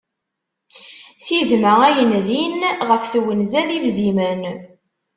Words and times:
Tidma 1.25 1.73
ayen 1.87 2.13
din, 2.27 2.59
ɣef 2.87 3.03
twenza 3.13 3.61
d 3.67 3.69
ibzimen. 3.77 4.41